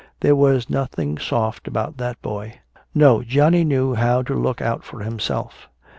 [0.21, 2.55] There was nothing soft about that boy.
[2.95, 5.69] No, Johnny knew how to look out for himself.